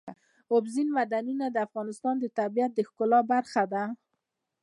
[0.53, 3.83] اوبزین معدنونه د افغانستان د طبیعت د ښکلا برخه ده.